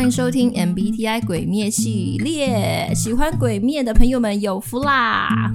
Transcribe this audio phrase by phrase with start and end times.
[0.00, 5.52] 欢迎收听 MBTI 鬼灭系列，喜欢鬼灭的朋友们有福啦！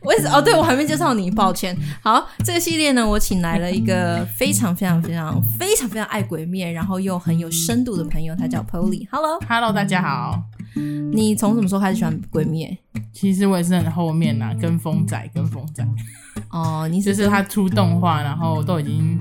[0.00, 1.76] 我也是哦，对，我还没介绍你，抱歉。
[2.00, 9.06] 好，这个系列呢，我请来了一个非常非常非常非常非常爱鬼灭，然后又很有深度的朋友，他叫 Polly。
[9.10, 10.42] Hello，Hello，大家好。
[11.12, 12.74] 你从什么时候开始喜欢鬼灭？
[13.12, 15.86] 其实我也是很后面呐，跟风仔，跟风仔。
[16.48, 19.20] 哦，你是就是他出动画，然后都已经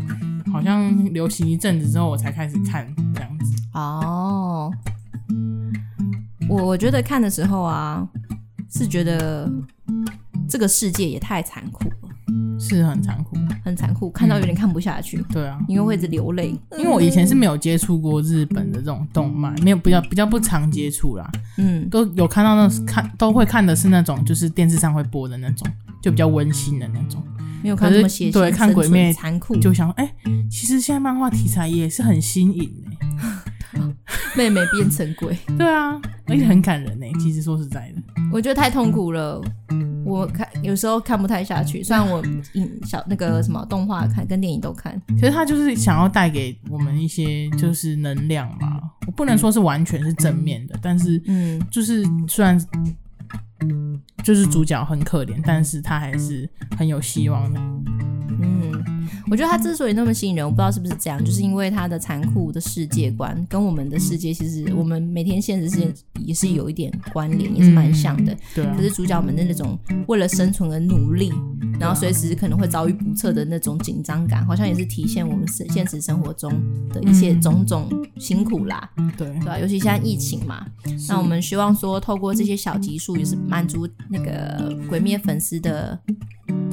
[0.54, 3.55] 好像流行一阵子之后，我才开始看这样子。
[3.73, 4.72] 哦，
[6.48, 8.08] 我我觉得看的时候啊，
[8.70, 9.52] 是觉得
[10.48, 15.18] 这个世界也太残酷了，是很残酷，很残酷，看到有点看不下去。
[15.18, 16.55] 嗯、对啊，因为会一直流泪。
[16.77, 21.27] 因为我以前是没有接触过日本的这种动漫，没有比较比较不常接触啦。
[21.58, 25.68] 嗯，都有看到那看都会看的是那种，就是电视上会播的那种。
[26.02, 27.24] 就比较温馨的那种，
[27.63, 32.70] 没有看这么血腥，对，看鬼灭残酷，就想哎、欸，其实现在漫画题材也是很新颖
[33.71, 33.80] 哎，
[34.35, 38.01] 妹妹变成鬼， 对啊，而且很感人哎，其实说实在的，
[38.34, 39.41] 我觉得太痛苦了，
[40.05, 42.21] 我看有时候看不太下去，虽然我
[42.54, 52.60] 影小那个什么动画看跟电影都看，可是他就是想要带给我们一些就是能量嘛，我不能说是完全是正面的，但是嗯，就是虽然。
[54.24, 57.60] 就是主角很可怜，但是他还是很有希望的。
[58.42, 58.73] 嗯，
[59.34, 65.91] 我觉得他之所以那么吸引人，我不知道是不是这样，就是因为他的残酷的世界观跟我们的世界，其实我们每天现实世界
[66.23, 68.38] 也是有一点关联，也是蛮像的。
[68.53, 68.75] 对啊。
[68.78, 69.75] 可是主角们的那种
[70.06, 71.34] 为了生存而努力，
[71.79, 76.53] 然后随时可能会遭遇不测的那种紧张感，好像也是体现我们现现实生活中
[76.91, 77.89] 的一些种种
[78.19, 78.88] 辛苦啦。
[79.17, 79.57] 对对吧？
[79.57, 80.63] 尤其现在疫情嘛，
[81.09, 86.00] 那我们希望说透过这些小集数，也是满足那个鬼灭粉丝的。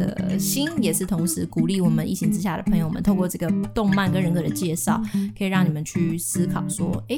[0.00, 5.00] 的心也是同时鼓励我们疫情之下的朋友们，透过这个动漫跟人格的介绍，
[5.38, 7.16] 可以让你们去思考说，哎，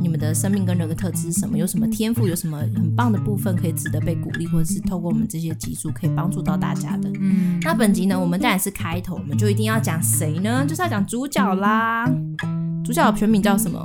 [0.00, 1.58] 你们的生命跟人格特质是什么？
[1.58, 2.26] 有什么天赋？
[2.26, 7.10] 有什么很棒的部分可以值得被鼓励，或者是透过我们这些集数可以帮助到大家的。
[7.20, 10.64] 嗯，那本集呢，我们当然是开头，我们就一定要讲谁呢？
[10.66, 12.08] 就是要讲主角啦。
[12.84, 13.84] 主角的全名叫什么？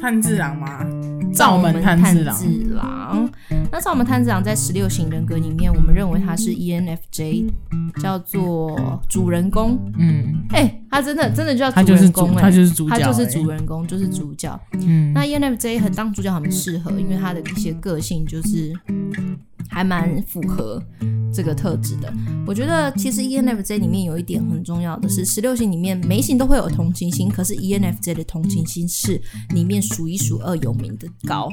[0.00, 0.84] 炭治郎吗？
[1.32, 2.24] 灶门炭治
[2.64, 3.30] 郎。
[3.70, 7.50] 那在我们探子长在十六型人格里面，我们认为他是 ENFJ，
[8.00, 9.78] 叫做主人公。
[9.98, 14.58] 嗯，哎、欸，他真的真的叫主人公哎，他就是主，他就是主人公，就是主角。
[14.80, 18.72] 嗯，那 ENFJ 很当主角很适合，因为他的一些个性就是
[19.68, 20.82] 还蛮符合
[21.34, 22.12] 这个特质的。
[22.46, 31.48] 我觉得其实 ENFJ 里面有一点很重要的是，十六型里面每一型都会有同情心，可是 ENFJ 的同情心是里面数一数二有名的高。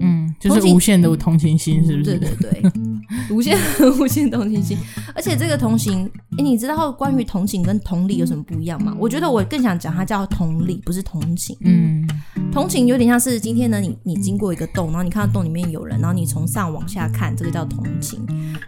[0.00, 2.18] 嗯，就是无限的同情心，是不是？
[2.18, 2.72] 对对对，
[3.34, 3.56] 无限
[3.98, 4.76] 无限同情心。
[5.14, 8.94] 而且这个同情，哎，你知道关于同情跟同理有什么不一样吗？
[8.98, 11.56] 我觉得我更想讲它叫同理，不是同情。
[11.60, 12.06] 嗯，
[12.52, 18.20] 同情有点像是今天呢，你你经过一个洞，然后你看到洞里面有人，然后你从上往下看，这个叫同情。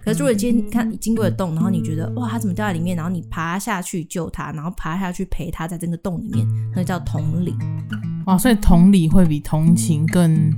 [0.04, 2.97] 可是如果今天你看你经过了洞，然后你觉得哇，他怎么掉在里面？
[2.97, 7.54] 然后你爬下去救他，然后爬下去陪他在这个洞里面，那叫同理。
[8.27, 10.53] 哇，所以同理会比同情更。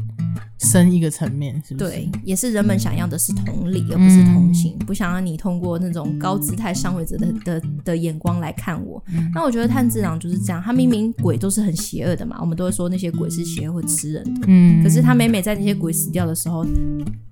[0.59, 1.91] 深一个层面，是不是？
[1.91, 9.03] 对，也是人们想要的是同理，而不是同情，嗯、不想让你通过那种高姿态上位者的的的眼光来看我。
[9.13, 14.41] 嗯、那我觉得炭治郎就是这样，他明明鬼都是很邪恶的嘛，我们都会说那些鬼是邪恶会吃人的。
[14.49, 16.67] 嗯，可是他每每在那些鬼死掉的时候，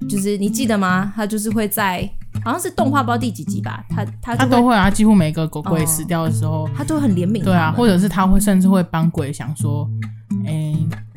[0.09, 1.13] 就是你记得吗？
[1.17, 2.09] 他就是会在
[2.45, 7.43] 好像是动画不知道第几集吧，他他他都会啊，几乎每个鬼鬼死掉的时候，哦、他都很怜悯。
[7.43, 9.89] 对啊，或者是他会甚至会帮鬼想说。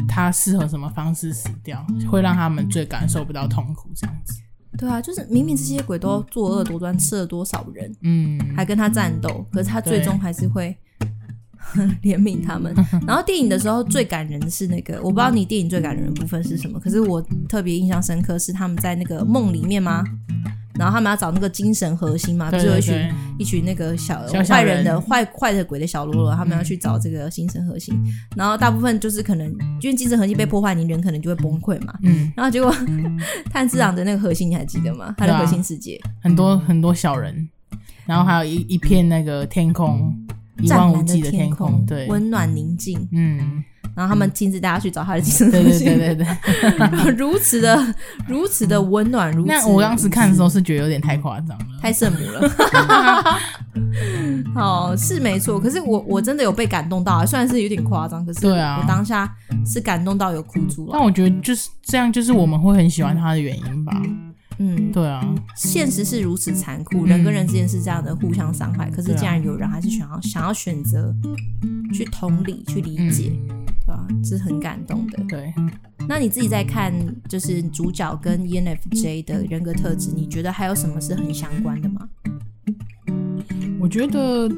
[0.09, 4.33] 他适合什么方式死掉，会让他们最感受不到痛苦，这样子。
[4.77, 10.75] 对啊，就是明明这些鬼都作恶多端，吃了多少人，嗯，还跟他战斗，可是他最终还是会
[12.03, 12.73] 怜悯他们。
[13.05, 20.03] 然后电影的时候最感人的是那个，我不知道你电影最感人的部分是什么，可是我特别印象深刻是他们在那个梦里面吗？
[20.79, 27.93] 然后他们要找那个精神核心嘛， 就是一群一群那个小坏人的坏坏的鬼的小喽啰，他们要去找这个精神核心。
[28.05, 29.45] 嗯、然后大部分就是可能
[29.81, 31.93] 因为精神核心被破坏，你人可能就会崩溃嘛。
[32.03, 32.31] 嗯。
[32.35, 32.73] 然后结果
[33.51, 35.13] 炭治郎的那个核心你还记得吗？
[35.17, 37.49] 他的核心世界、啊、很多很多小人，
[38.05, 40.17] 然后还有一一片那个天空，
[40.61, 43.05] 一望无际的天空，对，温暖宁静。
[43.11, 43.63] 嗯。
[43.99, 47.93] 然后他们亲自带他去找他的精神核心，对对对对对，如此的
[48.29, 49.49] 如此的温暖，如此。
[49.49, 53.35] 那我当时看的时候是觉得有点太夸张了，太圣母了。
[54.55, 59.29] 哦，是没错，可是我我真的有被感动到啊，虽然是有点夸张，可是对啊，我当下
[59.65, 60.91] 是感动到有哭出来。
[60.93, 64.01] 但我觉得就是这样，就是我们会很喜欢他的原因吧。
[64.59, 65.21] 嗯，对啊，
[65.57, 71.13] 现实是如此残酷，人跟人之间是这样的互相伤害，可是既然有人还是想要想要选择。
[71.91, 73.31] 去同理、去理解？
[74.23, 75.23] 是很感动的。
[75.27, 75.53] 对，
[76.07, 76.93] 那你自己在看，
[77.27, 82.09] 就是主角跟 ENFJ 的人格特质，你觉得还有什么是很相关的吗？
[83.79, 84.51] 我觉得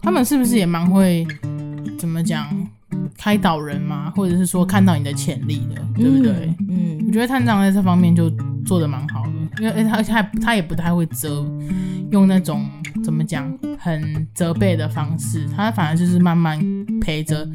[0.00, 1.26] 他们是不是也蛮会
[1.98, 2.48] 怎么讲
[3.16, 6.54] 开导人嘛，或者是说看到你的潜力的，对不对？
[6.68, 8.30] 嗯，嗯我觉得探长在这方面就
[8.64, 11.46] 做的蛮好的，因为他他他也不太会责
[12.10, 12.68] 用那种
[13.02, 16.60] 怎么讲很责备的方式，他反而就是慢慢
[17.00, 17.48] 陪着。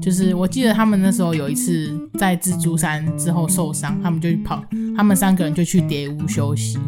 [0.00, 4.64] 就是我记得他们那时候有一次在蜘蛛山之后受伤，他们就去跑，
[4.96, 6.78] 他们三个人就去蝶屋休息，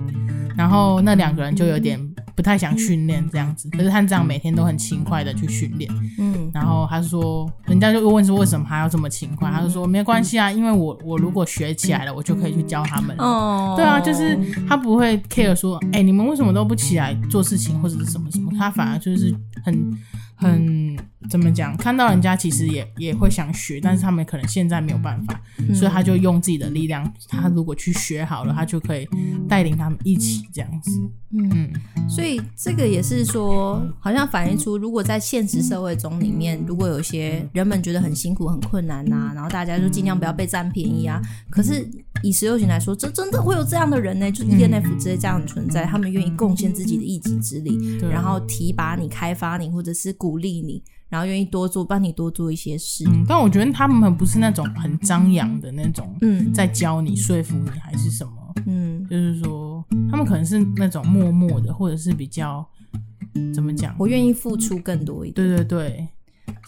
[0.56, 2.11] 然后那两个人就有点。
[2.34, 5.90] 不太想训练这样子，可是他这样每天都很勤快的去训练。
[6.18, 13.16] 嗯，然后他说，人家就问说为什么他要这么勤快，他就说没关系啊，因为我我如果学起来了，我就可以去教他们。
[13.18, 14.38] 哦，对啊，就是
[14.68, 19.34] 他不会 care 说，哎、欸，你们为什么都不起来做事情或者是什么什么，他反而就是
[19.64, 19.98] 很
[20.36, 20.81] 很
[21.30, 25.40] 怎么讲，看到人家其实也也会想学，但是他们可能现在没有办法，
[25.74, 29.08] 所以他就用自己的力量，他如果去学好了，他就可以
[29.48, 30.90] 带领他们一起这样子。
[31.34, 31.72] 嗯，
[32.10, 41.22] 所以这个也是说，好像反映出，如果在现实社会中里面，如果有些人们觉得很辛苦、很困难呐、啊，然后大家就尽量不要被占便宜啊。
[41.48, 41.88] 可是
[42.22, 44.30] 以十六型来说，这真的会有这样的人呢？
[44.30, 47.78] 就是 ENFJ 这样的存在，他们愿意贡献自己的一己之力，
[48.10, 53.04] 然后提拔你、开发你，或者是鼓励你，然后愿意多做，帮你多做一些事。
[53.06, 58.32] 嗯，但我觉得他们不是那种很张扬的那种，嗯，在教你、说服你还是什么，
[58.66, 59.84] 嗯，就是说。
[60.10, 62.66] 他们可能是那种默默的，或者是比较
[63.52, 63.94] 怎么讲？
[63.98, 65.46] 我愿意付出更多一点。
[65.46, 66.08] 对对对。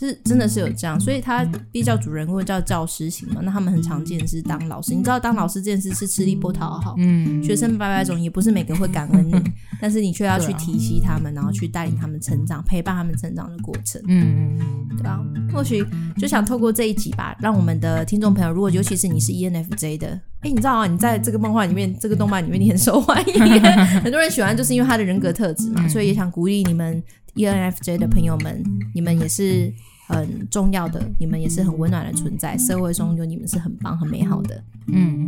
[0.05, 3.41] 是真的是有这样，所以他比较主人公叫教师型嘛。
[3.43, 9.35] 那他们很常见是当老师，你知道当老师这件事是吃力不讨好，嗯，学生百百种，也不是每个会感恩你，
[9.81, 15.25] 但是你却要去提携他们，然后去带领他们成长，陪伴他们成长的过程，嗯嗯，对吧？
[15.53, 15.85] 或许
[16.19, 20.09] 就想透过这一集吧，让我们的听众朋友，如果尤其是你是 ENFJ 的，
[20.41, 23.35] 哎、欸，你知道啊，你在这个漫画里面，这个动漫里面你很受欢迎，
[24.03, 27.03] 很多人喜欢，就是因为他的人格特质嘛，所以也想鼓励你们。
[27.37, 28.63] ENFJ 的朋友们，
[28.95, 29.69] 你们也是
[30.07, 34.63] 很重要的，你们也是很温暖的存在，社会中有你们是很棒、很美好的。
[34.89, 35.27] 嗯，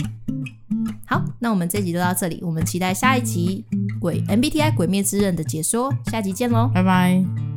[1.06, 3.64] 好，那我们这集就到这里，我们期待下一集
[3.98, 7.55] 《鬼 MBTI 鬼灭之刃》的解说，下集见喽，拜拜。